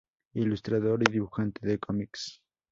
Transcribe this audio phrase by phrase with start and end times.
[0.33, 2.41] Ilustrador y dibujante de cómics.